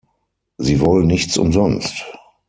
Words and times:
Sie 0.57 0.79
wollen 0.81 1.05
nichts 1.05 1.37
umsonst. 1.37 2.05